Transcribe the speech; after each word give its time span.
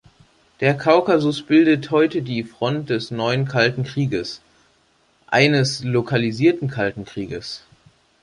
Der 0.61 0.73
Kaukasus 0.75 1.43
bildet 1.45 1.91
heute 1.91 2.23
die 2.23 2.43
Front 2.43 2.89
des 2.89 3.11
neuen 3.11 3.45
kalten 3.47 3.83
Krieges, 3.83 4.41
eines 5.27 5.83
lokalisierten 5.83 6.69
kalten 6.69 7.05
Krieges. 7.05 7.61